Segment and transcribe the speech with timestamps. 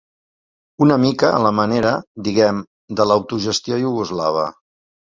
[0.85, 1.93] Una mica a la manera,
[2.29, 2.65] diguem,
[3.03, 4.53] de l'autogestió iugoslava.